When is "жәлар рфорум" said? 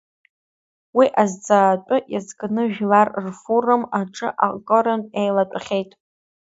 2.73-3.83